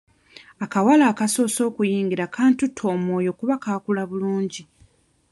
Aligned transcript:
Akawala 0.63 1.03
akasoose 1.11 1.59
okuyingira 1.69 2.25
kantutte 2.35 2.83
omwoyo 2.93 3.31
kuba 3.39 3.55
kaakula 3.63 4.03
bulungi. 4.09 4.63